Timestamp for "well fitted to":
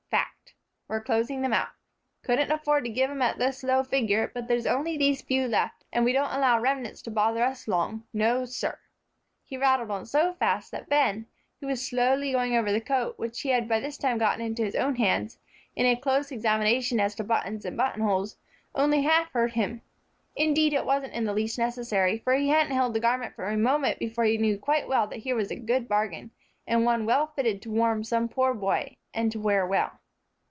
27.05-27.71